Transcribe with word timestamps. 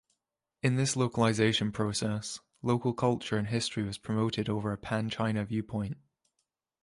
In 0.63 0.77
this 0.77 0.95
localization 0.95 1.71
process, 1.71 2.39
local 2.63 2.91
culture 2.91 3.37
and 3.37 3.49
history 3.49 3.83
was 3.83 3.99
promoted 3.99 4.49
over 4.49 4.71
a 4.73 4.77
pan-China 4.79 5.45
viewpoint. 5.45 5.95